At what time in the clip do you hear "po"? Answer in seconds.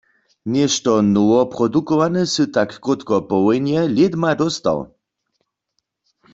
3.29-3.35